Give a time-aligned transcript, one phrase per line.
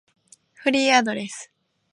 [0.55, 1.51] フリーアドレス